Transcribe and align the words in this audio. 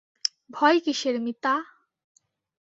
ভয় 0.49 0.77
কিসের 0.79 1.15
মিতা। 1.21 1.53